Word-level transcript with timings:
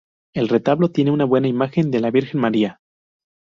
El 0.33 0.49
retablo 0.49 0.89
tiene 0.89 1.11
una 1.11 1.25
buena 1.25 1.47
imagen 1.47 1.91
de 1.91 1.99
la 1.99 2.09
Virgen 2.09 2.41
María. 2.41 2.79